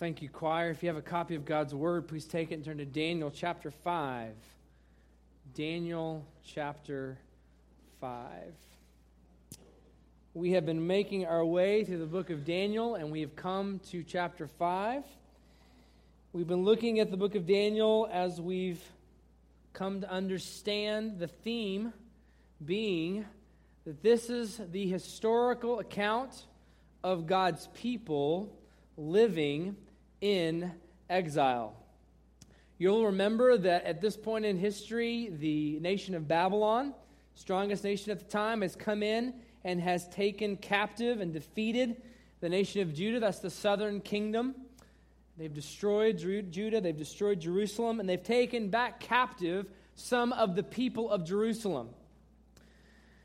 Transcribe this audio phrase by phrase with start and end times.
[0.00, 0.70] thank you, choir.
[0.70, 3.30] If you have a copy of God's Word, please take it and turn to Daniel
[3.30, 4.32] chapter 5.
[5.54, 7.18] Daniel chapter
[8.00, 8.18] 5.
[10.32, 13.78] We have been making our way through the book of Daniel, and we have come
[13.90, 15.04] to chapter 5.
[16.32, 18.82] We've been looking at the book of Daniel as we've
[19.74, 21.92] come to understand the theme
[22.64, 23.26] being
[23.84, 26.46] that this is the historical account
[27.04, 28.56] of God's people
[28.96, 29.76] living
[30.20, 30.72] in
[31.08, 31.74] exile.
[32.78, 36.94] You'll remember that at this point in history, the nation of Babylon,
[37.34, 39.34] strongest nation at the time, has come in
[39.64, 42.00] and has taken captive and defeated
[42.40, 43.20] the nation of Judah.
[43.20, 44.54] That's the southern kingdom.
[45.36, 51.10] They've destroyed Judah, they've destroyed Jerusalem, and they've taken back captive some of the people
[51.10, 51.90] of Jerusalem.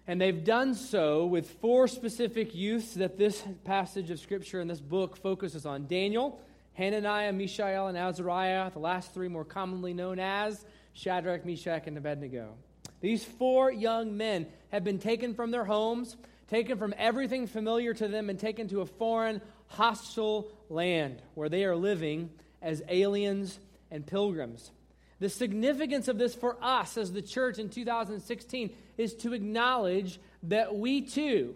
[0.07, 4.79] And they've done so with four specific youths that this passage of Scripture in this
[4.79, 6.39] book focuses on Daniel,
[6.75, 12.53] Hananiah, Mishael, and Azariah, the last three more commonly known as Shadrach, Meshach, and Abednego.
[13.01, 16.17] These four young men have been taken from their homes,
[16.49, 21.65] taken from everything familiar to them, and taken to a foreign, hostile land where they
[21.65, 22.29] are living
[22.61, 23.59] as aliens
[23.91, 24.71] and pilgrims.
[25.19, 30.75] The significance of this for us as the church in 2016 is to acknowledge that
[30.75, 31.55] we too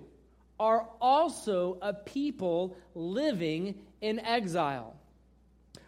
[0.60, 4.99] are also a people living in exile.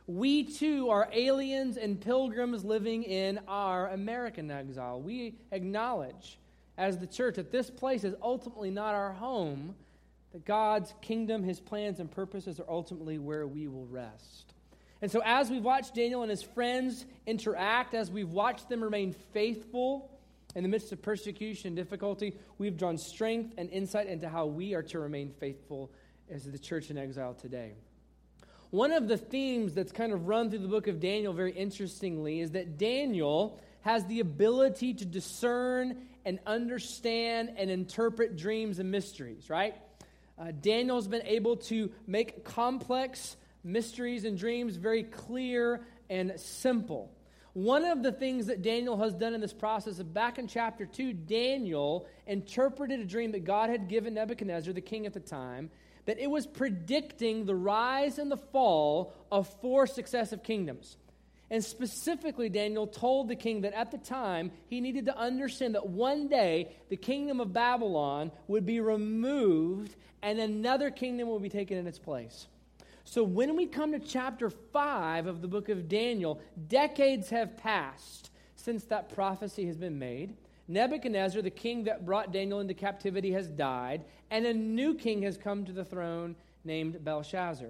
[0.07, 4.99] We too are aliens and pilgrims living in our American exile.
[4.99, 6.39] We acknowledge
[6.77, 9.75] as the church that this place is ultimately not our home,
[10.33, 14.53] that God's kingdom, his plans, and purposes are ultimately where we will rest.
[15.01, 19.13] And so, as we've watched Daniel and his friends interact, as we've watched them remain
[19.33, 20.11] faithful
[20.55, 24.73] in the midst of persecution and difficulty, we've drawn strength and insight into how we
[24.73, 25.91] are to remain faithful
[26.29, 27.73] as the church in exile today.
[28.71, 32.39] One of the themes that's kind of run through the book of Daniel very interestingly
[32.39, 39.49] is that Daniel has the ability to discern and understand and interpret dreams and mysteries,
[39.49, 39.75] right?
[40.39, 47.11] Uh, Daniel's been able to make complex mysteries and dreams very clear and simple.
[47.51, 50.85] One of the things that Daniel has done in this process, is back in chapter
[50.85, 55.69] 2, Daniel interpreted a dream that God had given Nebuchadnezzar, the king at the time,
[56.05, 60.97] that it was predicting the rise and the fall of four successive kingdoms.
[61.49, 65.87] And specifically, Daniel told the king that at the time he needed to understand that
[65.87, 71.77] one day the kingdom of Babylon would be removed and another kingdom would be taken
[71.77, 72.47] in its place.
[73.03, 76.39] So when we come to chapter 5 of the book of Daniel,
[76.69, 80.35] decades have passed since that prophecy has been made.
[80.71, 85.37] Nebuchadnezzar, the king that brought Daniel into captivity, has died, and a new king has
[85.37, 87.69] come to the throne named Belshazzar.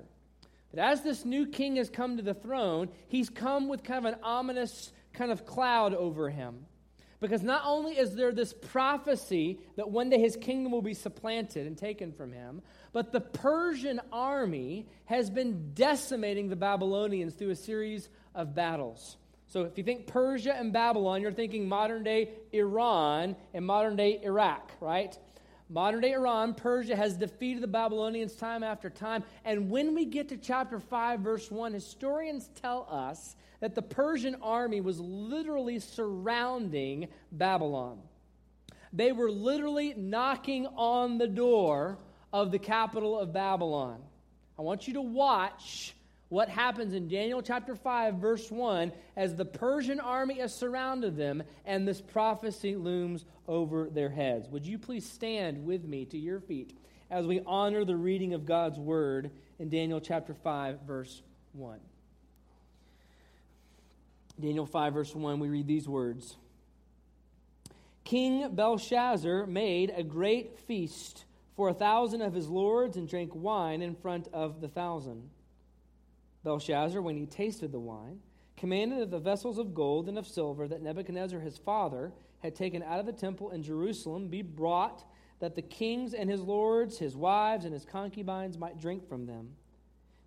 [0.70, 4.14] But as this new king has come to the throne, he's come with kind of
[4.14, 6.66] an ominous kind of cloud over him.
[7.20, 11.68] Because not only is there this prophecy that one day his kingdom will be supplanted
[11.68, 12.62] and taken from him,
[12.94, 19.18] but the Persian army has been decimating the Babylonians through a series of battles.
[19.52, 24.22] So if you think Persia and Babylon, you're thinking modern day Iran and modern day
[24.24, 25.18] Iraq, right?
[25.68, 29.26] Modern day Iran, Persia has defeated the Babylonians time after time.
[29.44, 34.38] And when we get to chapter 5, verse 1, historians tell us that the Persian
[34.42, 38.00] army was literally surrounding Babylon.
[38.94, 41.98] They were literally knocking on the door
[42.32, 44.02] of the capital of Babylon.
[44.58, 45.94] I want you to watch
[46.32, 51.44] what happens in Daniel chapter 5, verse 1, as the Persian army has surrounded them
[51.66, 54.48] and this prophecy looms over their heads.
[54.48, 58.46] Would you please stand with me to your feet as we honor the reading of
[58.46, 61.22] God's word in Daniel chapter 5, verse
[61.52, 61.82] 1?
[64.40, 66.38] Daniel 5, verse 1, we read these words
[68.06, 71.26] King Belshazzar made a great feast
[71.58, 75.30] for a thousand of his lords and drank wine in front of the thousand.
[76.44, 78.20] Belshazzar, when he tasted the wine,
[78.58, 82.84] commanded that the vessels of gold and of silver that Nebuchadnezzar his father had taken
[82.84, 85.04] out of the temple in Jerusalem be brought,
[85.40, 89.50] that the kings and his lords, his wives, and his concubines might drink from them.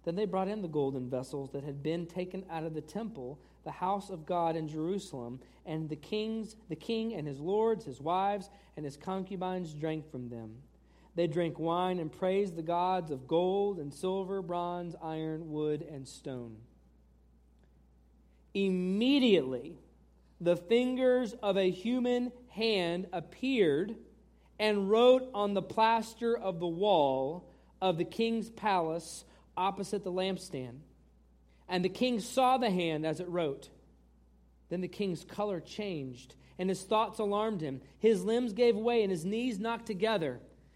[0.04, 3.38] Then they brought in the golden vessels that had been taken out of the temple,
[3.64, 8.00] the house of God in Jerusalem, and the kings, the king and his lords, his
[8.00, 10.56] wives, and his concubines drank from them.
[11.14, 16.08] They drank wine and praised the gods of gold and silver, bronze, iron, wood, and
[16.08, 16.56] stone.
[18.52, 19.78] Immediately,
[20.40, 23.94] the fingers of a human hand appeared
[24.58, 27.48] and wrote on the plaster of the wall
[27.80, 29.24] of the king's palace
[29.56, 30.80] opposite the lampstand.
[31.68, 33.70] And the king saw the hand as it wrote.
[34.68, 37.80] Then the king's color changed, and his thoughts alarmed him.
[37.98, 40.40] His limbs gave way, and his knees knocked together.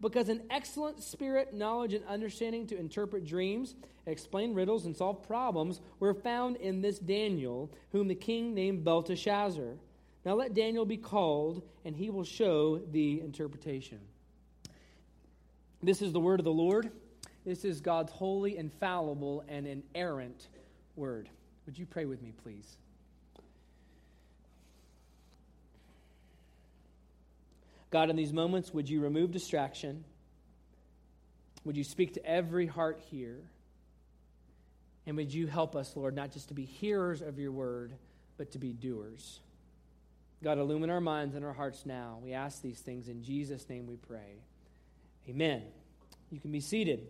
[0.00, 3.74] Because an excellent spirit, knowledge, and understanding to interpret dreams,
[4.06, 9.76] explain riddles, and solve problems were found in this Daniel, whom the king named Belteshazzar.
[10.24, 14.00] Now let Daniel be called, and he will show the interpretation.
[15.82, 16.90] This is the word of the Lord.
[17.44, 20.48] This is God's holy, infallible, and inerrant
[20.96, 21.28] word.
[21.64, 22.76] Would you pray with me, please?
[27.90, 30.04] God, in these moments, would you remove distraction?
[31.64, 33.38] Would you speak to every heart here?
[35.06, 37.92] And would you help us, Lord, not just to be hearers of your word,
[38.38, 39.40] but to be doers?
[40.42, 42.18] God, illumine our minds and our hearts now.
[42.22, 44.42] We ask these things in Jesus' name we pray.
[45.28, 45.62] Amen.
[46.30, 47.06] You can be seated.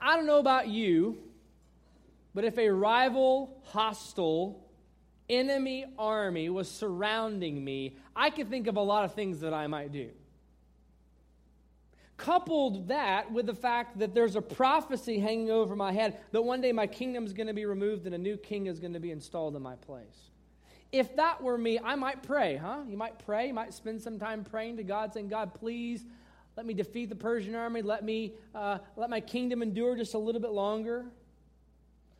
[0.00, 1.18] I don't know about you,
[2.34, 4.63] but if a rival, hostile,
[5.28, 9.66] enemy army was surrounding me, I could think of a lot of things that I
[9.66, 10.10] might do.
[12.16, 16.60] Coupled that with the fact that there's a prophecy hanging over my head that one
[16.60, 19.00] day my kingdom is going to be removed and a new king is going to
[19.00, 20.30] be installed in my place.
[20.92, 22.82] If that were me, I might pray, huh?
[22.88, 26.04] You might pray, you might spend some time praying to God, saying, God, please
[26.56, 27.82] let me defeat the Persian army.
[27.82, 31.06] Let me uh, let my kingdom endure just a little bit longer.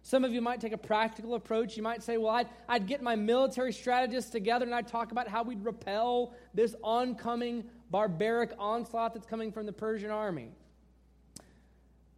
[0.06, 1.78] Some of you might take a practical approach.
[1.78, 5.28] You might say, Well, I'd, I'd get my military strategists together and I'd talk about
[5.28, 10.50] how we'd repel this oncoming barbaric onslaught that's coming from the Persian army.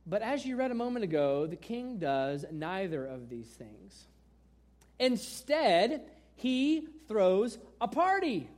[0.05, 4.07] But as you read a moment ago, the king does neither of these things.
[4.99, 8.51] Instead, he throws a party.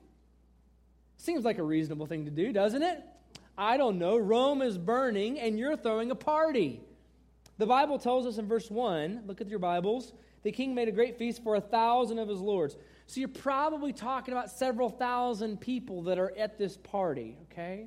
[1.18, 3.04] Seems like a reasonable thing to do, doesn't it?
[3.58, 6.80] I don't know, Rome is burning and you're throwing a party.
[7.58, 10.12] The Bible tells us in verse 1, look at your Bibles,
[10.44, 12.76] the king made a great feast for a thousand of his lords.
[13.06, 17.86] So you're probably talking about several thousand people that are at this party, okay?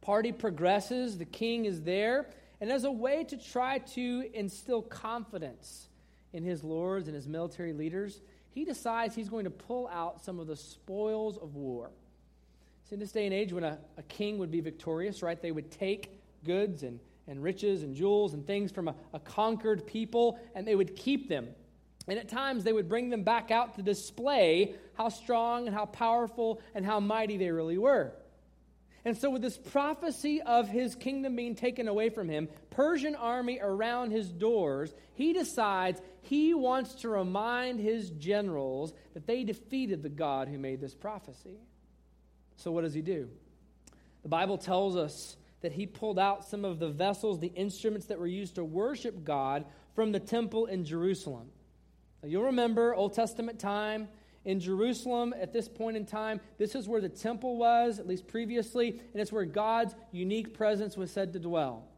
[0.00, 2.30] Party progresses, the king is there,
[2.60, 5.88] and as a way to try to instill confidence
[6.32, 8.20] in his lords and his military leaders,
[8.50, 11.90] he decides he's going to pull out some of the spoils of war.
[12.88, 15.50] So in this day and age, when a, a king would be victorious, right, they
[15.50, 16.10] would take
[16.44, 20.74] goods and, and riches and jewels and things from a, a conquered people, and they
[20.74, 21.48] would keep them.
[22.08, 25.84] And at times they would bring them back out to display how strong and how
[25.84, 28.12] powerful and how mighty they really were.
[29.04, 33.58] And so, with this prophecy of his kingdom being taken away from him, Persian army
[33.62, 40.08] around his doors, he decides he wants to remind his generals that they defeated the
[40.08, 41.58] God who made this prophecy.
[42.56, 43.28] So, what does he do?
[44.22, 48.18] The Bible tells us that he pulled out some of the vessels, the instruments that
[48.18, 51.48] were used to worship God from the temple in Jerusalem.
[52.22, 54.08] Now, you'll remember Old Testament time
[54.44, 56.40] in Jerusalem at this point in time.
[56.58, 60.96] This is where the temple was, at least previously, and it's where God's unique presence
[60.96, 61.88] was said to dwell.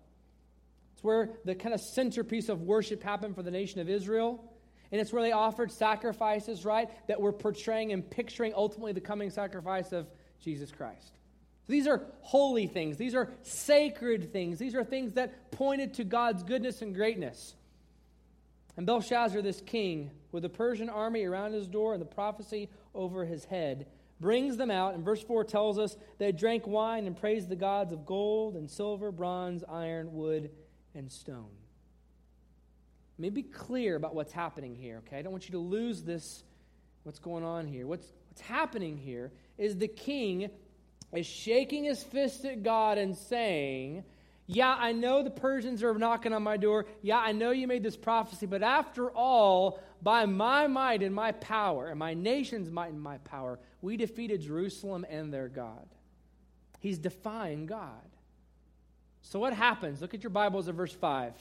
[0.95, 4.45] It's where the kind of centerpiece of worship happened for the nation of Israel.
[4.93, 9.31] And it's where they offered sacrifices, right, that were portraying and picturing ultimately the coming
[9.31, 10.09] sacrifice of
[10.40, 11.19] Jesus Christ.
[11.70, 12.96] These are holy things.
[12.96, 14.58] These are sacred things.
[14.58, 17.54] These are things that pointed to God's goodness and greatness.
[18.76, 23.24] And Belshazzar, this king, with the Persian army around his door and the prophecy over
[23.24, 23.86] his head,
[24.20, 24.94] brings them out.
[24.94, 28.70] And verse 4 tells us they drank wine and praised the gods of gold and
[28.70, 30.50] silver, bronze, iron, wood,
[30.94, 31.50] and stone.
[33.18, 35.18] Let me be clear about what's happening here, okay?
[35.18, 36.42] I don't want you to lose this,
[37.02, 37.86] what's going on here.
[37.86, 40.50] What's, what's happening here is the king
[41.12, 44.05] is shaking his fist at God and saying,
[44.47, 46.87] Yeah, I know the Persians are knocking on my door.
[47.02, 51.33] Yeah, I know you made this prophecy, but after all, by my might and my
[51.33, 55.88] power, and my nation's might and my power, we defeated Jerusalem and their God.
[56.79, 58.09] He's defying God.
[59.23, 60.00] So what happens?
[60.00, 61.35] Look at your Bibles at verse 5.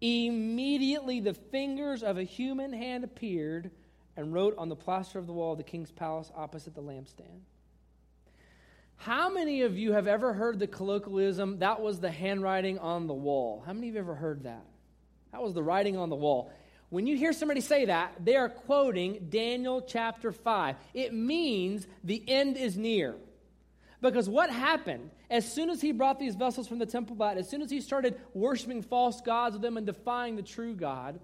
[0.00, 3.70] Immediately the fingers of a human hand appeared
[4.16, 7.42] and wrote on the plaster of the wall of the king's palace opposite the lampstand.
[8.96, 13.14] How many of you have ever heard the colloquialism, that was the handwriting on the
[13.14, 13.62] wall?
[13.64, 14.64] How many of you have ever heard that?
[15.32, 16.50] That was the writing on the wall.
[16.88, 20.76] When you hear somebody say that, they are quoting Daniel chapter 5.
[20.94, 23.16] It means the end is near.
[24.00, 25.10] Because what happened?
[25.30, 27.80] As soon as he brought these vessels from the temple back, as soon as he
[27.80, 31.18] started worshiping false gods with them and defying the true God,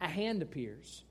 [0.00, 1.02] a hand appears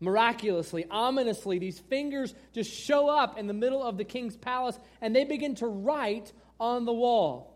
[0.00, 5.14] miraculously, ominously, these fingers just show up in the middle of the king's palace and
[5.14, 7.50] they begin to write on the wall.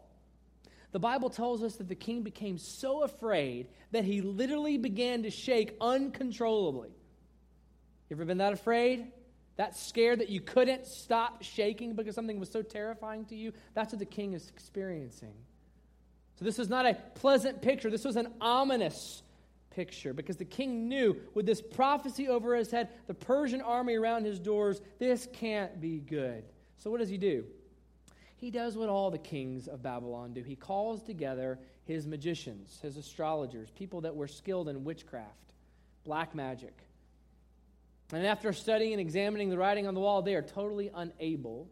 [0.92, 5.30] The Bible tells us that the king became so afraid that he literally began to
[5.30, 6.90] shake uncontrollably.
[8.08, 9.08] You ever been that afraid?
[9.56, 13.52] That scared that you couldn't stop shaking because something was so terrifying to you?
[13.74, 15.34] That's what the king is experiencing.
[16.38, 17.90] So, this is not a pleasant picture.
[17.90, 19.23] This was an ominous
[19.74, 24.24] picture because the king knew with this prophecy over his head, the Persian army around
[24.24, 26.44] his doors, this can't be good.
[26.78, 27.44] So, what does he do?
[28.36, 30.42] He does what all the kings of Babylon do.
[30.42, 35.52] He calls together his magicians, his astrologers, people that were skilled in witchcraft,
[36.04, 36.76] black magic.
[38.12, 41.68] And after studying and examining the writing on the wall, they are totally unable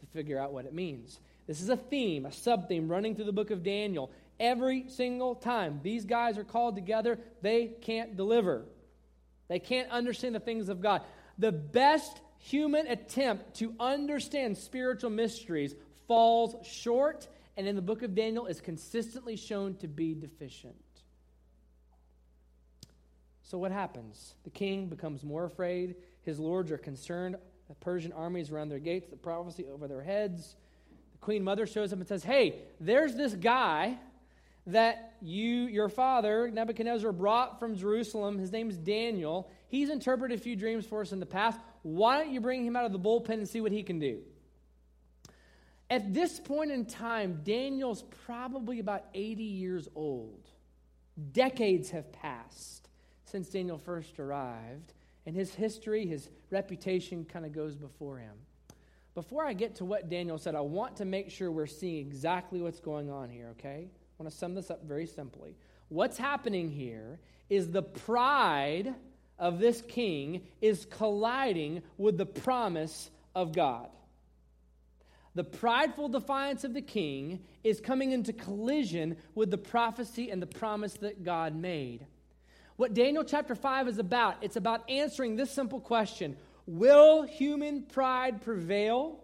[0.00, 1.18] to figure out what it means.
[1.46, 4.10] This is a theme, a sub theme running through the book of Daniel.
[4.40, 8.64] Every single time these guys are called together, they can't deliver.
[9.48, 11.02] They can't understand the things of God.
[11.38, 15.74] The best human attempt to understand spiritual mysteries
[16.08, 20.74] falls short, and in the book of Daniel is consistently shown to be deficient.
[23.42, 24.34] So, what happens?
[24.44, 25.96] The king becomes more afraid.
[26.22, 27.36] His lords are concerned.
[27.68, 30.56] The Persian armies around their gates, the prophecy over their heads.
[31.12, 33.98] The queen mother shows up and says, Hey, there's this guy
[34.66, 38.38] that you, your father, Nebuchadnezzar, brought from Jerusalem.
[38.38, 39.50] His name's Daniel.
[39.68, 41.58] He's interpreted a few dreams for us in the past.
[41.82, 44.20] Why don't you bring him out of the bullpen and see what he can do?
[45.90, 50.48] At this point in time, Daniel's probably about 80 years old.
[51.32, 52.88] Decades have passed
[53.24, 54.92] since Daniel first arrived,
[55.26, 58.34] and his history, his reputation kind of goes before him.
[59.14, 62.62] Before I get to what Daniel said, I want to make sure we're seeing exactly
[62.62, 63.88] what's going on here, okay?
[64.22, 65.56] I want to sum this up very simply.
[65.88, 67.18] What's happening here
[67.50, 68.94] is the pride
[69.36, 73.88] of this king is colliding with the promise of God.
[75.34, 80.46] The prideful defiance of the king is coming into collision with the prophecy and the
[80.46, 82.06] promise that God made.
[82.76, 86.36] What Daniel chapter 5 is about, it's about answering this simple question
[86.68, 89.18] Will human pride prevail?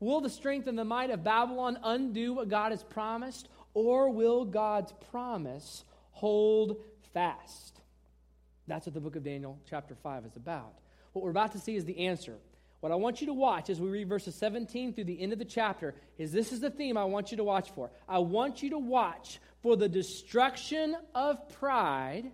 [0.00, 3.48] Will the strength and the might of Babylon undo what God has promised?
[3.76, 6.78] Or will God's promise hold
[7.12, 7.78] fast?
[8.66, 10.72] That's what the book of Daniel, chapter 5, is about.
[11.12, 12.36] What we're about to see is the answer.
[12.80, 15.38] What I want you to watch as we read verses 17 through the end of
[15.38, 17.90] the chapter is this is the theme I want you to watch for.
[18.08, 22.30] I want you to watch for the destruction of pride,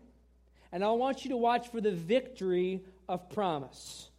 [0.70, 4.10] and I want you to watch for the victory of promise.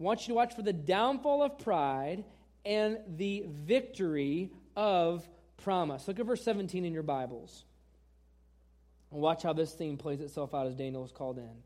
[0.00, 2.24] I want you to watch for the downfall of pride
[2.64, 5.28] and the victory of
[5.62, 6.06] promise.
[6.08, 7.64] Look at verse 17 in your Bibles.
[9.10, 11.62] And watch how this theme plays itself out as Daniel is called in.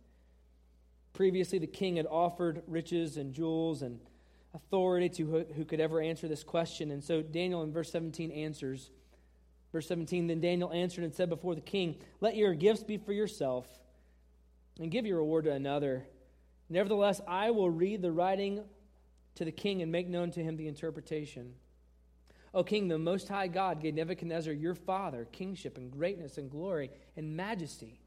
[1.12, 4.00] Previously, the king had offered riches and jewels and
[4.54, 6.90] authority to who, who could ever answer this question.
[6.90, 8.90] And so Daniel in verse 17 answers.
[9.72, 13.12] Verse 17 Then Daniel answered and said before the king, Let your gifts be for
[13.12, 13.66] yourself,
[14.78, 16.04] and give your reward to another.
[16.68, 18.62] Nevertheless, I will read the writing
[19.36, 21.54] to the king and make known to him the interpretation.
[22.56, 26.90] O king, the Most High God gave Nebuchadnezzar your father kingship and greatness and glory
[27.14, 28.00] and majesty.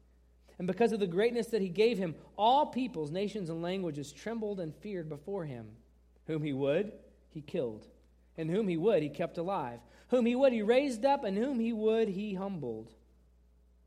[0.58, 4.58] And because of the greatness that he gave him, all peoples, nations, and languages trembled
[4.58, 5.68] and feared before him.
[6.26, 6.90] Whom he would,
[7.30, 7.86] he killed.
[8.36, 9.78] And whom he would, he kept alive.
[10.08, 11.22] Whom he would, he raised up.
[11.22, 12.92] And whom he would, he humbled.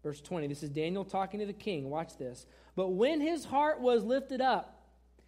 [0.02, 1.90] Verse 20, this is Daniel talking to the king.
[1.90, 2.46] Watch this.
[2.78, 4.73] But when his heart was lifted up,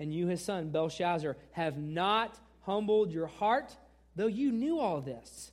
[0.00, 3.76] And you, his son, Belshazzar, have not humbled your heart,
[4.16, 5.52] though you knew all this.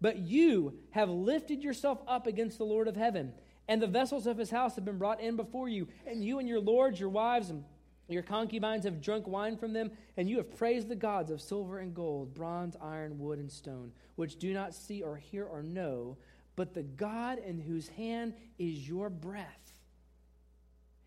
[0.00, 3.32] But you have lifted yourself up against the Lord of heaven,
[3.68, 6.48] and the vessels of his house have been brought in before you, and you and
[6.48, 7.64] your lords, your wives, and
[8.08, 11.78] your concubines have drunk wine from them, and you have praised the gods of silver
[11.78, 16.18] and gold, bronze, iron, wood, and stone, which do not see or hear or know,
[16.56, 19.72] but the God in whose hand is your breath,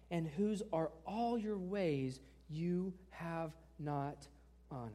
[0.10, 4.28] and whose are all your ways, you have not
[4.72, 4.94] honored.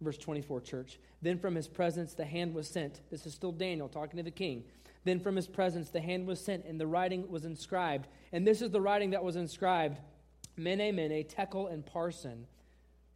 [0.00, 0.98] Verse 24, church.
[1.20, 3.00] Then from his presence the hand was sent.
[3.10, 4.64] This is still Daniel talking to the king.
[5.04, 8.08] Then from his presence the hand was sent, and the writing was inscribed.
[8.32, 9.98] And this is the writing that was inscribed
[10.56, 12.44] Mene, Mene, Tekel, and Parsin.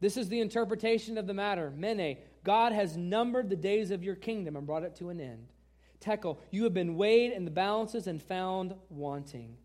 [0.01, 1.73] This is the interpretation of the matter.
[1.77, 5.49] Mene, God has numbered the days of your kingdom and brought it to an end.
[6.01, 9.57] Tekel, you have been weighed in the balances and found wanting.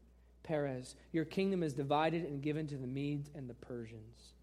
[0.50, 4.34] Peres, your kingdom is divided and given to the Medes and the Persians.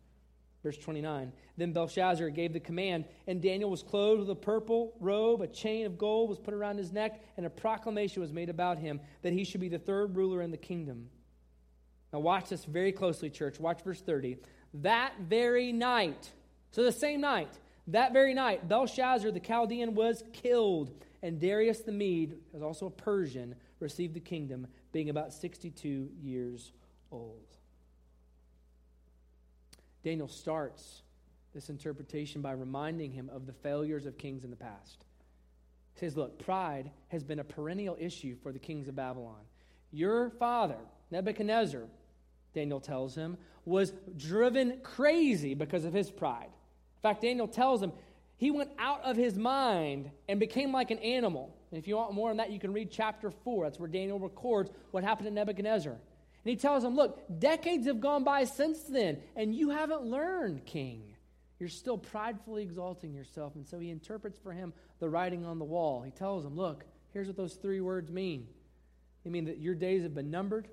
[0.63, 5.43] Verse 29 Then Belshazzar gave the command, and Daniel was clothed with a purple robe,
[5.43, 8.79] a chain of gold was put around his neck, and a proclamation was made about
[8.79, 11.09] him that he should be the third ruler in the kingdom.
[12.13, 13.59] Now, watch this very closely, church.
[13.59, 14.37] Watch verse 30.
[14.75, 16.31] That very night,
[16.71, 17.51] so the same night,
[17.89, 22.91] that very night, Belshazzar the Chaldean was killed, and Darius the Mede, as also a
[22.91, 26.73] Persian, received the kingdom, being about 62 years
[27.11, 27.47] old.
[30.05, 31.03] Daniel starts
[31.55, 35.05] this interpretation by reminding him of the failures of kings in the past.
[35.95, 39.41] He says, Look, pride has been a perennial issue for the kings of Babylon.
[39.91, 40.77] Your father,
[41.11, 41.85] Nebuchadnezzar,
[42.55, 46.49] Daniel tells him, was driven crazy because of his pride.
[46.49, 47.93] In fact, Daniel tells him
[48.37, 51.56] he went out of his mind and became like an animal.
[51.71, 53.65] And if you want more on that, you can read chapter 4.
[53.65, 55.93] That's where Daniel records what happened to Nebuchadnezzar.
[55.93, 60.65] And he tells him, Look, decades have gone by since then, and you haven't learned,
[60.65, 61.03] king.
[61.59, 63.55] You're still pridefully exalting yourself.
[63.55, 66.03] And so he interprets for him the writing on the wall.
[66.03, 68.47] He tells him, Look, here's what those three words mean
[69.25, 70.69] they mean that your days have been numbered,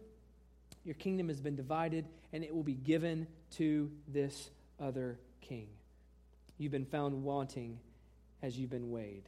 [0.83, 5.67] your kingdom has been divided, and it will be given to this other king.
[6.59, 7.79] You've been found wanting
[8.43, 9.27] as you've been weighed.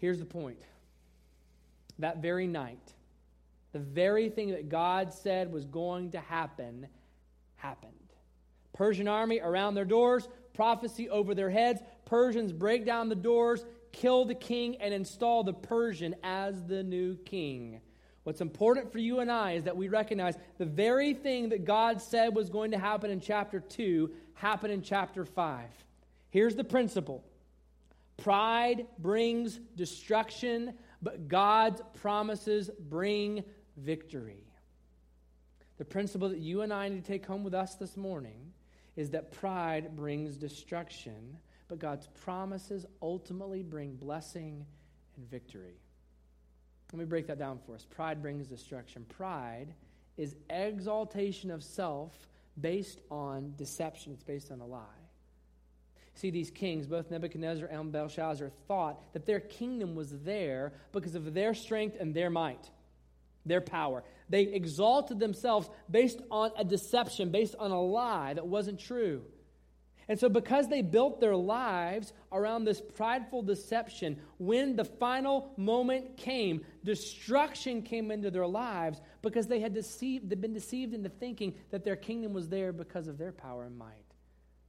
[0.00, 0.62] Here's the point
[1.98, 2.94] that very night,
[3.72, 6.88] the very thing that God said was going to happen
[7.56, 7.92] happened.
[8.72, 11.82] Persian army around their doors, prophecy over their heads.
[12.06, 17.16] Persians break down the doors, kill the king, and install the Persian as the new
[17.16, 17.80] king.
[18.24, 22.00] What's important for you and I is that we recognize the very thing that God
[22.00, 25.68] said was going to happen in chapter 2 happened in chapter 5.
[26.30, 27.24] Here's the principle
[28.20, 33.44] pride brings destruction, but God's promises bring
[33.76, 34.44] victory.
[35.78, 38.52] The principle that you and I need to take home with us this morning
[38.96, 44.66] is that pride brings destruction, but God's promises ultimately bring blessing
[45.16, 45.80] and victory.
[46.92, 47.86] Let me break that down for us.
[47.88, 49.06] Pride brings destruction.
[49.08, 49.74] Pride
[50.16, 52.12] is exaltation of self
[52.60, 54.99] based on deception, it's based on a lie.
[56.20, 61.32] See, these kings, both Nebuchadnezzar and Belshazzar, thought that their kingdom was there because of
[61.32, 62.68] their strength and their might
[63.46, 64.04] their power.
[64.28, 69.22] They exalted themselves based on a deception, based on a lie that wasn't true.
[70.08, 76.18] And so, because they built their lives around this prideful deception, when the final moment
[76.18, 81.54] came, destruction came into their lives because they had deceived, they'd been deceived into thinking
[81.70, 84.09] that their kingdom was there because of their power and might.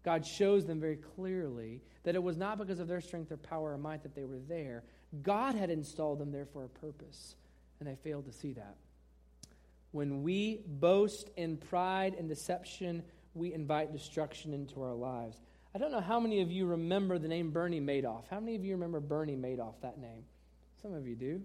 [0.03, 3.73] God shows them very clearly that it was not because of their strength or power
[3.73, 4.83] or might that they were there.
[5.21, 7.35] God had installed them there for a purpose
[7.79, 8.75] and they failed to see that.
[9.91, 15.37] When we boast in pride and deception, we invite destruction into our lives.
[15.75, 18.23] I don't know how many of you remember the name Bernie Madoff.
[18.29, 20.23] How many of you remember Bernie Madoff, that name?
[20.81, 21.41] Some of you do.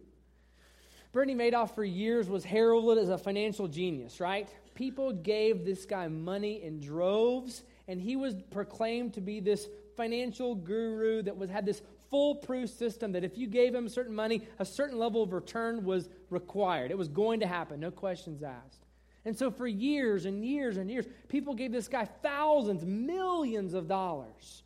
[1.12, 4.48] Bernie Madoff, for years, was heralded as a financial genius, right?
[4.74, 10.54] People gave this guy money in droves, and he was proclaimed to be this financial
[10.54, 14.64] guru that was, had this foolproof system that if you gave him certain money, a
[14.64, 16.90] certain level of return was required.
[16.90, 18.84] It was going to happen, no questions asked.
[19.24, 23.88] And so for years and years and years, people gave this guy thousands, millions of
[23.88, 24.62] dollars,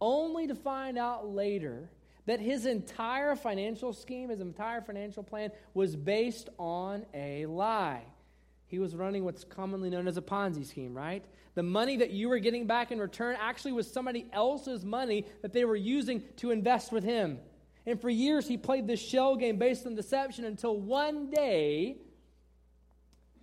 [0.00, 1.88] only to find out later
[2.26, 8.02] that his entire financial scheme, his entire financial plan was based on a lie.
[8.70, 11.24] He was running what's commonly known as a Ponzi scheme, right?
[11.56, 15.52] The money that you were getting back in return actually was somebody else's money that
[15.52, 17.40] they were using to invest with him.
[17.84, 21.96] And for years, he played this shell game based on deception until one day,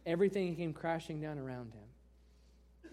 [0.05, 2.91] everything came crashing down around him.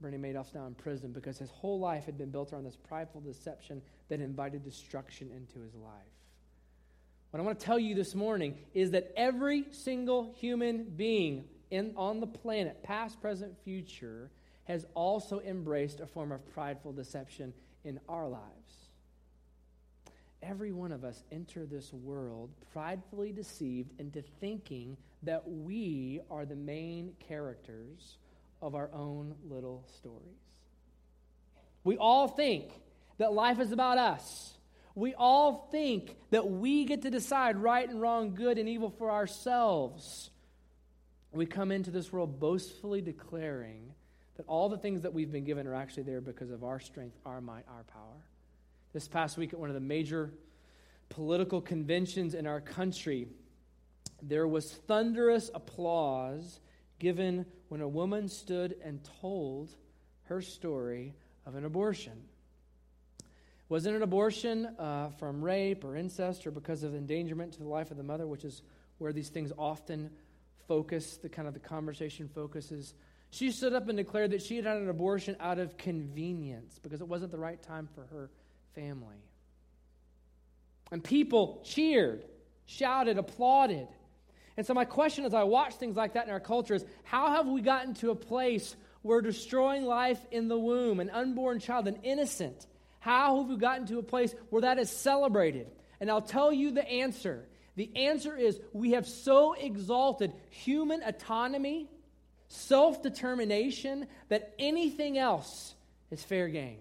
[0.00, 3.20] Bernie Madoff's now in prison because his whole life had been built around this prideful
[3.20, 6.21] deception that invited destruction into his life.
[7.32, 11.94] What I want to tell you this morning is that every single human being in,
[11.96, 14.30] on the planet, past, present, future,
[14.64, 18.90] has also embraced a form of prideful deception in our lives.
[20.42, 26.54] Every one of us enter this world pridefully deceived into thinking that we are the
[26.54, 28.18] main characters
[28.60, 30.20] of our own little stories.
[31.82, 32.72] We all think
[33.16, 34.51] that life is about us.
[34.94, 39.10] We all think that we get to decide right and wrong, good and evil for
[39.10, 40.30] ourselves.
[41.32, 43.94] We come into this world boastfully declaring
[44.36, 47.16] that all the things that we've been given are actually there because of our strength,
[47.24, 48.26] our might, our power.
[48.92, 50.32] This past week at one of the major
[51.08, 53.28] political conventions in our country,
[54.22, 56.60] there was thunderous applause
[56.98, 59.70] given when a woman stood and told
[60.24, 61.14] her story
[61.46, 62.22] of an abortion.
[63.72, 67.90] Wasn't an abortion uh, from rape or incest or because of endangerment to the life
[67.90, 68.60] of the mother, which is
[68.98, 70.10] where these things often
[70.68, 72.92] focus, the kind of the conversation focuses
[73.30, 77.00] she stood up and declared that she had had an abortion out of convenience because
[77.00, 78.28] it wasn't the right time for her
[78.74, 79.16] family.
[80.90, 82.26] And people cheered,
[82.66, 83.88] shouted, applauded.
[84.58, 87.30] And so, my question as I watch things like that in our culture is how
[87.30, 91.88] have we gotten to a place where destroying life in the womb, an unborn child,
[91.88, 92.66] an innocent,
[93.02, 95.66] how have we gotten to a place where that is celebrated?
[95.98, 97.44] And I'll tell you the answer.
[97.74, 101.90] The answer is we have so exalted human autonomy
[102.46, 105.74] self determination that anything else
[106.12, 106.78] is fair game.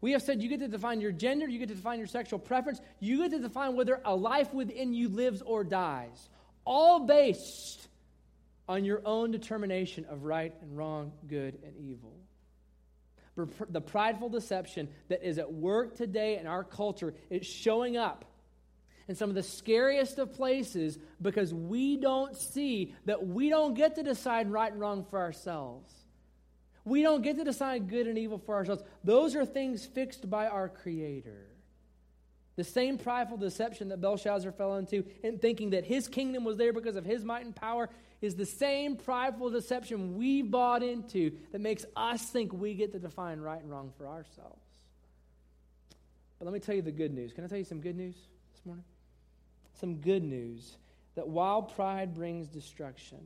[0.00, 2.38] We have said you get to define your gender, you get to define your sexual
[2.38, 6.30] preference, you get to define whether a life within you lives or dies,
[6.64, 7.86] all based
[8.66, 12.14] on your own determination of right and wrong, good and evil.
[13.36, 18.24] The prideful deception that is at work today in our culture is showing up
[19.08, 23.94] in some of the scariest of places because we don't see that we don't get
[23.96, 25.92] to decide right and wrong for ourselves.
[26.84, 28.82] We don't get to decide good and evil for ourselves.
[29.04, 31.48] Those are things fixed by our Creator.
[32.56, 36.72] The same prideful deception that Belshazzar fell into in thinking that his kingdom was there
[36.72, 41.60] because of his might and power is the same prideful deception we bought into that
[41.60, 44.62] makes us think we get to define right and wrong for ourselves.
[46.38, 47.32] But let me tell you the good news.
[47.32, 48.14] Can I tell you some good news
[48.54, 48.84] this morning?
[49.80, 50.76] some good news
[51.14, 53.18] that while pride brings destruction,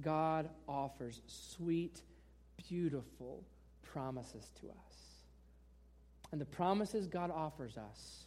[0.00, 2.00] God offers sweet,
[2.68, 3.44] beautiful
[3.82, 4.96] promises to us.
[6.32, 8.24] And the promises God offers us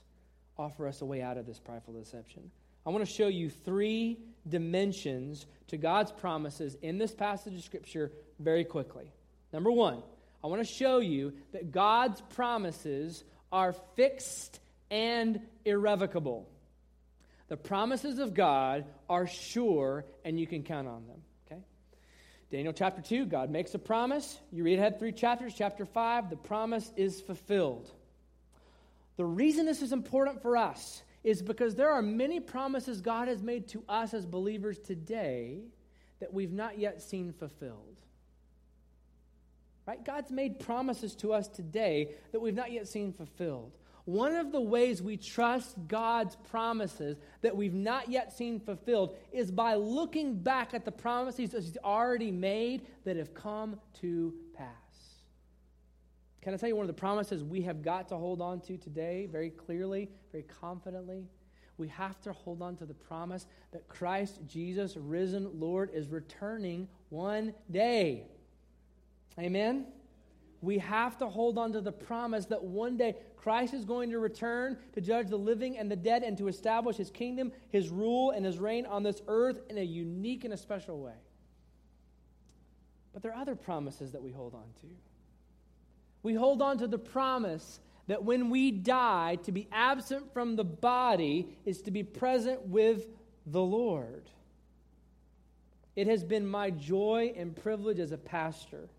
[0.55, 2.51] offer us a way out of this prideful deception.
[2.85, 8.11] I want to show you three dimensions to God's promises in this passage of Scripture
[8.39, 9.11] very quickly.
[9.53, 10.03] Number one,
[10.43, 14.59] I want to show you that God's promises are fixed
[14.91, 16.49] and irrevocable.
[17.47, 21.21] The promises of God are sure and you can count on them.
[21.45, 21.61] Okay?
[22.51, 24.37] Daniel chapter 2, God makes a promise.
[24.51, 25.53] You read ahead three chapters.
[25.55, 27.89] Chapter 5, the promise is fulfilled.
[29.15, 33.41] The reason this is important for us is because there are many promises God has
[33.41, 35.59] made to us as believers today
[36.19, 37.97] that we've not yet seen fulfilled.
[39.85, 40.03] Right?
[40.03, 43.73] God's made promises to us today that we've not yet seen fulfilled.
[44.05, 49.49] One of the ways we trust God's promises that we've not yet seen fulfilled is
[49.49, 54.33] by looking back at the promises that He's already made that have come to.
[56.43, 58.77] Can I tell you one of the promises we have got to hold on to
[58.77, 61.25] today, very clearly, very confidently?
[61.77, 66.87] We have to hold on to the promise that Christ Jesus, risen Lord, is returning
[67.09, 68.27] one day.
[69.39, 69.87] Amen?
[70.63, 74.19] we have to hold on to the promise that one day Christ is going to
[74.19, 78.31] return to judge the living and the dead and to establish his kingdom, his rule,
[78.31, 81.19] and his reign on this earth in a unique and a special way.
[83.11, 84.87] But there are other promises that we hold on to.
[86.23, 90.63] We hold on to the promise that when we die, to be absent from the
[90.63, 93.05] body is to be present with
[93.45, 94.29] the Lord.
[95.95, 98.89] It has been my joy and privilege as a pastor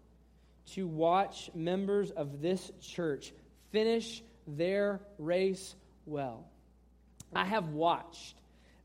[0.73, 3.33] to watch members of this church
[3.73, 5.75] finish their race
[6.07, 6.47] well.
[7.35, 8.37] I have watched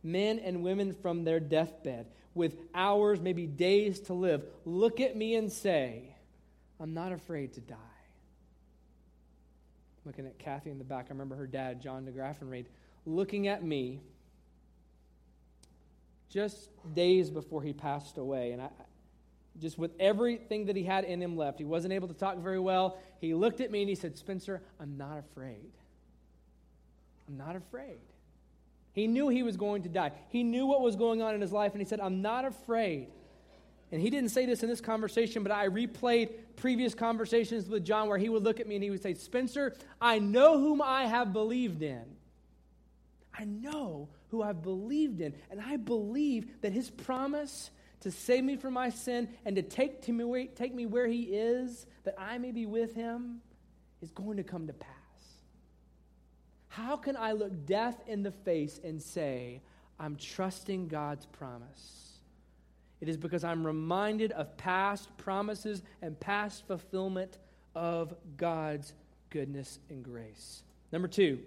[0.03, 5.35] men and women from their deathbed with hours, maybe days to live, look at me
[5.35, 6.15] and say,
[6.79, 7.75] I'm not afraid to die.
[10.05, 12.65] Looking at Kathy in the back, I remember her dad, John DeGraffenreid,
[13.05, 14.01] looking at me
[16.29, 18.51] just days before he passed away.
[18.51, 18.69] And I,
[19.59, 22.59] just with everything that he had in him left, he wasn't able to talk very
[22.59, 22.97] well.
[23.19, 25.71] He looked at me and he said, Spencer, I'm not afraid.
[27.27, 27.99] I'm not afraid.
[28.93, 30.11] He knew he was going to die.
[30.29, 33.09] He knew what was going on in his life, and he said, I'm not afraid.
[33.91, 38.07] And he didn't say this in this conversation, but I replayed previous conversations with John
[38.07, 41.05] where he would look at me and he would say, Spencer, I know whom I
[41.05, 42.03] have believed in.
[43.37, 45.33] I know who I've believed in.
[45.49, 47.71] And I believe that his promise
[48.01, 51.23] to save me from my sin and to take, to me, take me where he
[51.23, 53.41] is, that I may be with him,
[54.01, 54.89] is going to come to pass.
[56.67, 59.61] How can I look death in the face and say,
[59.99, 62.08] I'm trusting God's promise?
[63.01, 67.37] It is because I'm reminded of past promises and past fulfillment
[67.75, 68.93] of God's
[69.29, 70.63] goodness and grace.
[70.91, 71.39] Number two,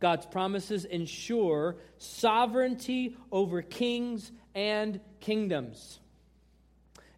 [0.00, 6.00] God's promises ensure sovereignty over kings and kingdoms.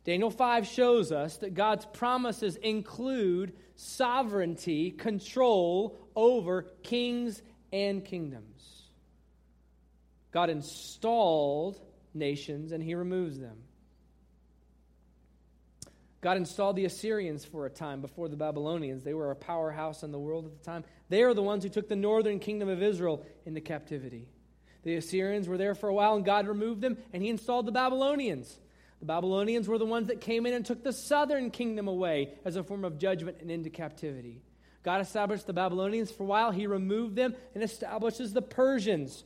[0.04, 7.42] Daniel 5 shows us that God's promises include sovereignty, control over kings
[7.72, 8.82] and kingdoms.
[10.30, 11.80] God installed
[12.18, 13.58] nations and he removes them.
[16.20, 19.04] God installed the Assyrians for a time before the Babylonians.
[19.04, 20.84] They were a powerhouse in the world at the time.
[21.08, 24.28] They are the ones who took the northern kingdom of Israel into captivity.
[24.82, 27.72] The Assyrians were there for a while, and God removed them, and He installed the
[27.72, 28.58] Babylonians.
[28.98, 32.56] The Babylonians were the ones that came in and took the southern kingdom away as
[32.56, 34.42] a form of judgment and into captivity.
[34.82, 36.50] God established the Babylonians for a while.
[36.50, 39.22] He removed them and establishes the Persians.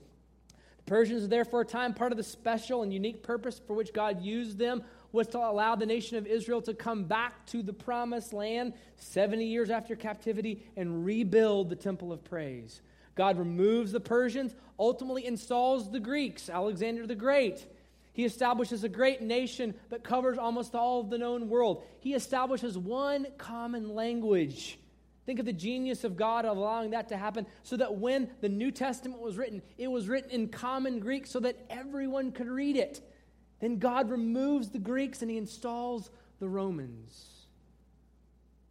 [0.85, 1.95] The Persians are there for a time.
[1.95, 5.77] Part of the special and unique purpose for which God used them was to allow
[5.77, 10.65] the nation of Israel to come back to the promised land 70 years after captivity
[10.77, 12.81] and rebuild the temple of praise.
[13.15, 17.67] God removes the Persians, ultimately installs the Greeks, Alexander the Great.
[18.15, 21.83] He establishes a great nation that covers almost all of the known world.
[22.01, 24.79] He establishes one common language.
[25.25, 28.49] Think of the genius of God of allowing that to happen so that when the
[28.49, 32.77] New Testament was written, it was written in common Greek so that everyone could read
[32.77, 33.01] it.
[33.61, 37.47] Then God removes the Greeks and he installs the Romans.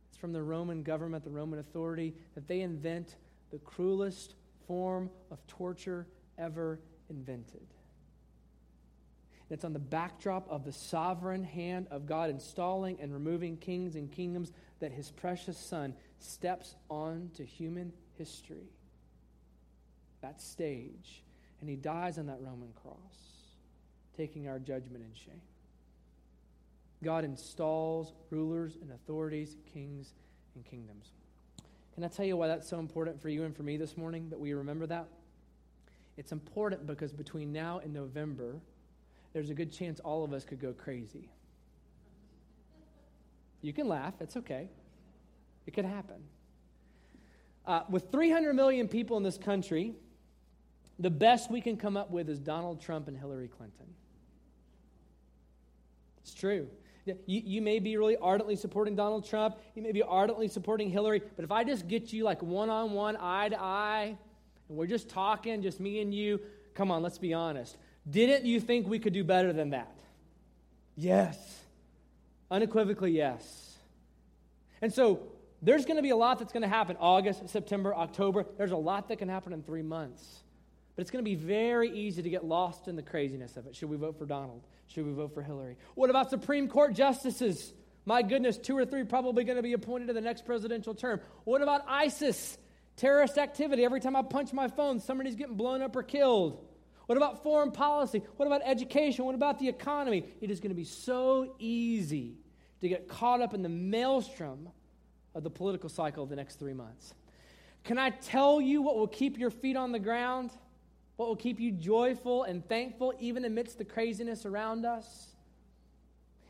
[0.10, 3.16] It's from the Roman government, the Roman authority, that they invent
[3.52, 4.36] the cruelest
[4.68, 6.06] form of torture
[6.38, 7.68] ever invented.
[9.50, 14.10] It's on the backdrop of the sovereign hand of God installing and removing kings and
[14.10, 18.70] kingdoms that his precious son steps onto human history.
[20.22, 21.24] That stage.
[21.60, 22.98] And he dies on that Roman cross
[24.16, 25.42] taking our judgment and shame.
[27.04, 30.14] God installs rulers and authorities, kings
[30.56, 31.12] and kingdoms.
[31.96, 34.30] Can I tell you why that's so important for you and for me this morning
[34.30, 35.08] that we remember that?
[36.18, 38.60] It's important because between now and November,
[39.34, 41.30] there's a good chance all of us could go crazy.
[43.62, 44.68] You can laugh, it's okay.
[45.66, 46.24] It could happen.
[47.66, 49.94] Uh, with 300 million people in this country,
[51.00, 53.88] the best we can come up with is Donald Trump and Hillary Clinton.
[56.22, 56.68] It's true.
[57.06, 59.58] You, you may be really ardently supporting Donald Trump.
[59.76, 61.22] You may be ardently supporting Hillary.
[61.36, 64.18] But if I just get you like one on one, eye to eye,
[64.70, 66.40] and we're just talking, just me and you,
[66.76, 67.76] come on, let's be honest.
[68.10, 69.96] Didn't you think we could do better than that?
[70.96, 71.38] Yes.
[72.52, 73.76] Unequivocally, yes.
[74.82, 75.31] And so
[75.62, 78.46] there's going to be a lot that's going to happen August, September, October.
[78.58, 80.44] There's a lot that can happen in three months.
[80.96, 83.76] But it's going to be very easy to get lost in the craziness of it.
[83.76, 84.62] Should we vote for Donald?
[84.88, 85.78] Should we vote for Hillary?
[85.96, 87.74] What about Supreme Court justices?
[88.06, 91.22] My goodness, two or three probably going to be appointed to the next presidential term.
[91.44, 92.58] What about ISIS?
[92.98, 93.86] Terrorist activity.
[93.86, 96.68] Every time I punch my phone, somebody's getting blown up or killed.
[97.06, 98.24] What about foreign policy?
[98.38, 99.26] What about education?
[99.26, 100.26] What about the economy?
[100.42, 102.38] It is going to be so easy
[102.82, 104.70] to get caught up in the maelstrom
[105.34, 107.14] of the political cycle of the next three months.
[107.84, 110.52] Can I tell you what will keep your feet on the ground?
[111.16, 115.28] What will keep you joyful and thankful even amidst the craziness around us?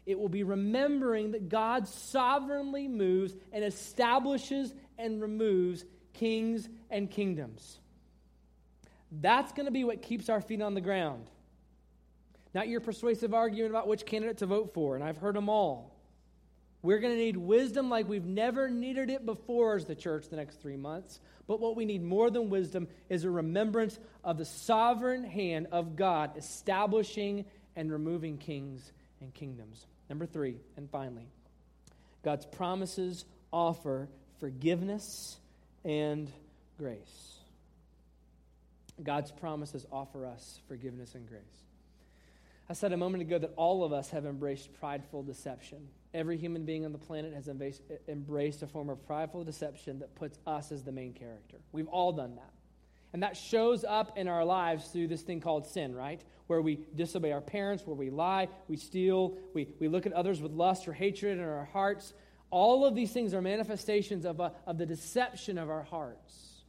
[0.05, 7.79] It will be remembering that God sovereignly moves and establishes and removes kings and kingdoms.
[9.11, 11.29] That's going to be what keeps our feet on the ground.
[12.53, 15.90] Not your persuasive argument about which candidate to vote for, and I've heard them all.
[16.83, 20.35] We're going to need wisdom like we've never needed it before as the church the
[20.35, 21.19] next three months.
[21.47, 25.95] But what we need more than wisdom is a remembrance of the sovereign hand of
[25.95, 29.85] God establishing and removing kings and kingdoms.
[30.09, 31.27] Number three, and finally,
[32.23, 35.37] God's promises offer forgiveness
[35.85, 36.31] and
[36.77, 37.37] grace.
[39.01, 41.41] God's promises offer us forgiveness and grace.
[42.69, 45.87] I said a moment ago that all of us have embraced prideful deception.
[46.13, 50.39] Every human being on the planet has embraced a form of prideful deception that puts
[50.45, 51.57] us as the main character.
[51.71, 52.51] We've all done that.
[53.13, 56.21] And that shows up in our lives through this thing called sin, right?
[56.47, 60.41] Where we disobey our parents, where we lie, we steal, we, we look at others
[60.41, 62.13] with lust or hatred in our hearts.
[62.49, 66.63] All of these things are manifestations of, a, of the deception of our hearts.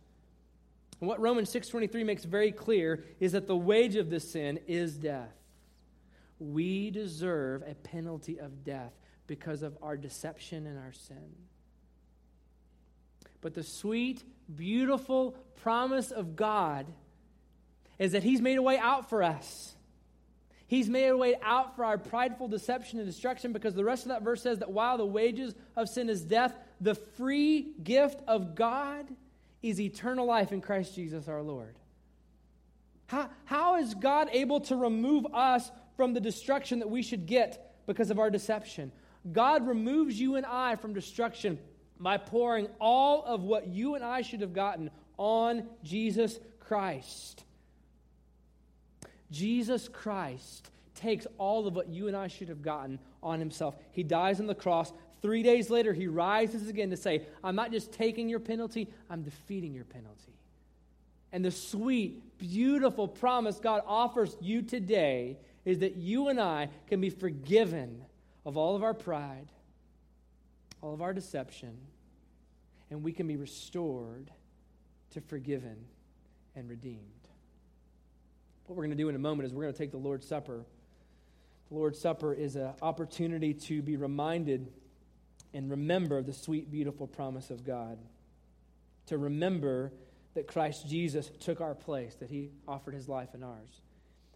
[1.01, 4.97] And what Romans 6.23 makes very clear is that the wage of this sin is
[4.97, 5.35] death.
[6.39, 8.93] We deserve a penalty of death
[9.33, 11.37] because of our deception and our sin.
[13.41, 14.23] But the sweet,
[14.55, 16.85] beautiful promise of God
[17.99, 19.75] is that He's made a way out for us.
[20.67, 24.11] He's made a way out for our prideful deception and destruction because the rest of
[24.11, 28.55] that verse says that while the wages of sin is death, the free gift of
[28.55, 29.09] God
[29.63, 31.75] is eternal life in Christ Jesus our Lord.
[33.07, 37.75] How, how is God able to remove us from the destruction that we should get
[37.87, 38.93] because of our deception?
[39.31, 41.59] God removes you and I from destruction
[42.01, 47.45] by pouring all of what you and I should have gotten on Jesus Christ.
[49.31, 53.77] Jesus Christ takes all of what you and I should have gotten on himself.
[53.93, 54.93] He dies on the cross.
[55.21, 59.23] Three days later, he rises again to say, I'm not just taking your penalty, I'm
[59.23, 60.35] defeating your penalty.
[61.31, 67.01] And the sweet, beautiful promise God offers you today is that you and I can
[67.01, 68.05] be forgiven
[68.45, 69.49] of all of our pride,
[70.81, 71.77] all of our deception,
[72.91, 74.31] and we can be restored
[75.13, 75.77] to forgiven
[76.55, 76.99] and redeemed.
[78.67, 80.27] What we're going to do in a moment is we're going to take the Lord's
[80.27, 80.65] Supper.
[81.69, 84.73] The Lord's Supper is an opportunity to be reminded
[85.55, 87.99] and remember the sweet, beautiful promise of God.
[89.07, 89.93] To remember
[90.35, 93.81] that Christ Jesus took our place, that he offered his life and ours.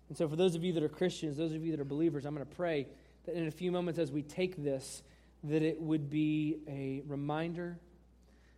[0.09, 2.27] And so, for those of you that are Christians, those of you that are believers,
[2.27, 2.87] I'm going to pray
[3.27, 5.03] that in a few moments as we take this,
[5.45, 7.79] that it would be a reminder,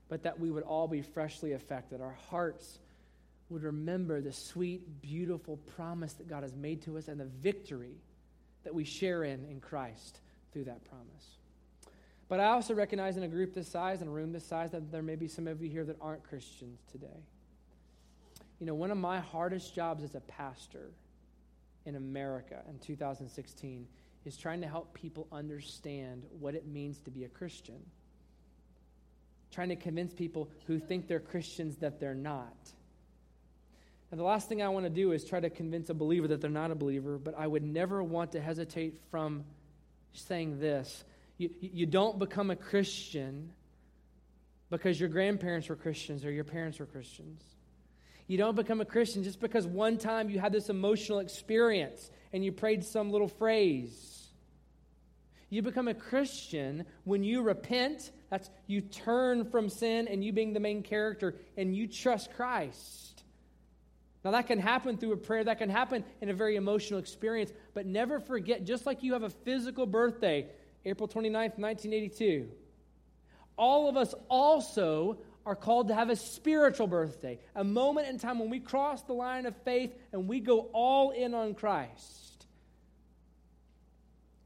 [0.09, 2.00] but that we would all be freshly affected.
[2.00, 2.78] Our hearts
[3.50, 7.96] would remember the sweet, beautiful promise that God has made to us and the victory
[8.64, 10.20] that we share in in Christ
[10.52, 11.38] through that promise.
[12.28, 14.92] But I also recognize in a group this size, in a room this size, that
[14.92, 17.24] there may be some of you here that aren't Christians today.
[18.61, 20.90] You know, one of my hardest jobs as a pastor
[21.87, 23.87] in America in 2016
[24.24, 27.81] is trying to help people understand what it means to be a Christian.
[29.50, 32.57] Trying to convince people who think they're Christians that they're not.
[34.11, 36.40] And the last thing I want to do is try to convince a believer that
[36.40, 39.44] they're not a believer, but I would never want to hesitate from
[40.12, 41.04] saying this.
[41.37, 43.50] You, you don't become a Christian
[44.70, 47.42] because your grandparents were Christians or your parents were Christians.
[48.29, 52.45] You don't become a Christian just because one time you had this emotional experience and
[52.45, 54.29] you prayed some little phrase.
[55.49, 60.53] You become a Christian when you repent, that's you turn from sin and you being
[60.53, 63.25] the main character and you trust Christ.
[64.25, 67.51] Now, that can happen through a prayer, that can happen in a very emotional experience,
[67.73, 70.49] but never forget, just like you have a physical birthday,
[70.85, 72.49] April 29th, 1982,
[73.57, 78.38] all of us also are called to have a spiritual birthday, a moment in time
[78.38, 82.46] when we cross the line of faith and we go all in on Christ.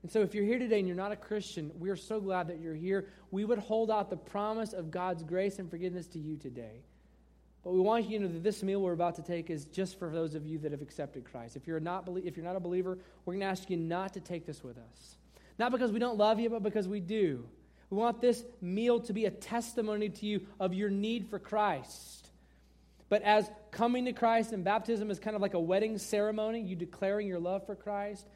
[0.02, 2.48] And so, if you're here today and you're not a Christian, we are so glad
[2.48, 3.09] that you're here.
[3.31, 6.83] We would hold out the promise of God's grace and forgiveness to you today.
[7.62, 9.98] But we want you to know that this meal we're about to take is just
[9.98, 11.55] for those of you that have accepted Christ.
[11.55, 14.20] If you're not, if you're not a believer, we're going to ask you not to
[14.20, 15.16] take this with us.
[15.59, 17.44] Not because we don't love you, but because we do.
[17.92, 22.31] We want this meal to be a testimony to you of your need for Christ.
[23.11, 26.74] But as coming to Christ and baptism is kind of like a wedding ceremony, you
[26.74, 28.26] declaring your love for Christ,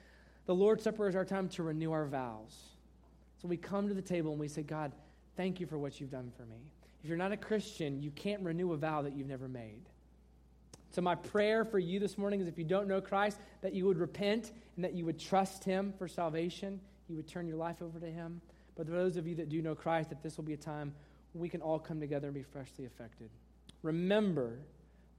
[0.44, 2.54] the Lord's Supper is our time to renew our vows.
[3.40, 4.92] So we come to the table and we say, God,
[5.38, 6.58] thank you for what you've done for me.
[7.02, 9.88] If you're not a Christian, you can't renew a vow that you've never made.
[10.90, 13.86] So, my prayer for you this morning is if you don't know Christ, that you
[13.86, 16.78] would repent and that you would trust Him for salvation.
[17.08, 18.42] You would turn your life over to Him.
[18.76, 20.94] But for those of you that do know Christ, that this will be a time
[21.34, 23.30] we can all come together and be freshly affected.
[23.82, 24.58] Remember,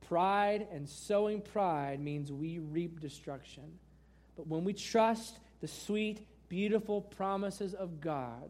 [0.07, 3.63] pride and sowing pride means we reap destruction.
[4.35, 8.49] But when we trust the sweet, beautiful promises of God,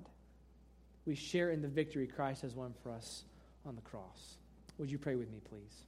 [1.05, 3.23] we share in the victory Christ has won for us
[3.65, 4.37] on the cross.
[4.77, 5.85] Would you pray with me, please?